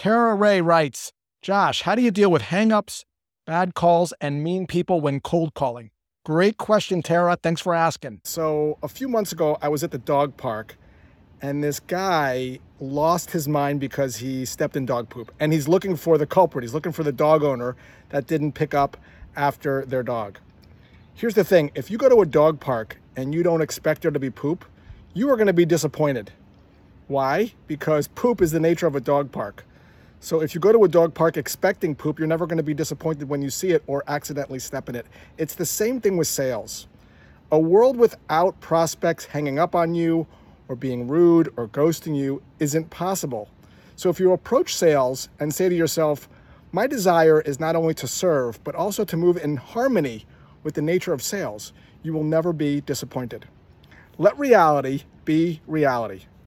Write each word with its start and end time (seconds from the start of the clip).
Tara 0.00 0.34
Ray 0.34 0.62
writes, 0.62 1.12
Josh, 1.42 1.82
how 1.82 1.94
do 1.94 2.00
you 2.00 2.10
deal 2.10 2.30
with 2.30 2.40
hangups, 2.40 3.04
bad 3.44 3.74
calls, 3.74 4.14
and 4.18 4.42
mean 4.42 4.66
people 4.66 5.02
when 5.02 5.20
cold 5.20 5.52
calling? 5.52 5.90
Great 6.24 6.56
question, 6.56 7.02
Tara. 7.02 7.36
Thanks 7.36 7.60
for 7.60 7.74
asking. 7.74 8.22
So, 8.24 8.78
a 8.82 8.88
few 8.88 9.08
months 9.08 9.30
ago, 9.30 9.58
I 9.60 9.68
was 9.68 9.84
at 9.84 9.90
the 9.90 9.98
dog 9.98 10.38
park, 10.38 10.78
and 11.42 11.62
this 11.62 11.80
guy 11.80 12.60
lost 12.80 13.32
his 13.32 13.46
mind 13.46 13.78
because 13.78 14.16
he 14.16 14.46
stepped 14.46 14.74
in 14.74 14.86
dog 14.86 15.10
poop. 15.10 15.34
And 15.38 15.52
he's 15.52 15.68
looking 15.68 15.96
for 15.96 16.16
the 16.16 16.24
culprit. 16.24 16.64
He's 16.64 16.72
looking 16.72 16.92
for 16.92 17.02
the 17.02 17.12
dog 17.12 17.42
owner 17.42 17.76
that 18.08 18.26
didn't 18.26 18.52
pick 18.52 18.72
up 18.72 18.96
after 19.36 19.84
their 19.84 20.02
dog. 20.02 20.38
Here's 21.12 21.34
the 21.34 21.44
thing 21.44 21.72
if 21.74 21.90
you 21.90 21.98
go 21.98 22.08
to 22.08 22.22
a 22.22 22.26
dog 22.26 22.58
park 22.58 22.96
and 23.16 23.34
you 23.34 23.42
don't 23.42 23.60
expect 23.60 24.00
there 24.00 24.10
to 24.10 24.18
be 24.18 24.30
poop, 24.30 24.64
you 25.12 25.28
are 25.28 25.36
going 25.36 25.46
to 25.46 25.52
be 25.52 25.66
disappointed. 25.66 26.32
Why? 27.06 27.52
Because 27.66 28.08
poop 28.08 28.40
is 28.40 28.52
the 28.52 28.60
nature 28.60 28.86
of 28.86 28.96
a 28.96 29.00
dog 29.02 29.30
park. 29.30 29.66
So 30.22 30.42
if 30.42 30.54
you 30.54 30.60
go 30.60 30.70
to 30.70 30.84
a 30.84 30.88
dog 30.88 31.14
park 31.14 31.38
expecting 31.38 31.94
poop, 31.94 32.18
you're 32.18 32.28
never 32.28 32.46
going 32.46 32.58
to 32.58 32.62
be 32.62 32.74
disappointed 32.74 33.26
when 33.26 33.40
you 33.40 33.48
see 33.48 33.70
it 33.70 33.82
or 33.86 34.04
accidentally 34.06 34.58
step 34.58 34.90
in 34.90 34.94
it. 34.94 35.06
It's 35.38 35.54
the 35.54 35.64
same 35.64 35.98
thing 35.98 36.18
with 36.18 36.28
sales. 36.28 36.88
A 37.50 37.58
world 37.58 37.96
without 37.96 38.60
prospects 38.60 39.24
hanging 39.24 39.58
up 39.58 39.74
on 39.74 39.94
you 39.94 40.26
or 40.68 40.76
being 40.76 41.08
rude 41.08 41.50
or 41.56 41.68
ghosting 41.68 42.14
you 42.14 42.42
isn't 42.58 42.90
possible. 42.90 43.48
So 43.96 44.10
if 44.10 44.20
you 44.20 44.32
approach 44.32 44.74
sales 44.74 45.30
and 45.40 45.54
say 45.54 45.70
to 45.70 45.74
yourself, 45.74 46.28
my 46.70 46.86
desire 46.86 47.40
is 47.40 47.58
not 47.58 47.74
only 47.74 47.94
to 47.94 48.06
serve, 48.06 48.62
but 48.62 48.74
also 48.74 49.04
to 49.06 49.16
move 49.16 49.38
in 49.38 49.56
harmony 49.56 50.26
with 50.62 50.74
the 50.74 50.82
nature 50.82 51.14
of 51.14 51.22
sales, 51.22 51.72
you 52.02 52.12
will 52.12 52.24
never 52.24 52.52
be 52.52 52.82
disappointed. 52.82 53.46
Let 54.18 54.38
reality 54.38 55.04
be 55.24 55.62
reality. 55.66 56.26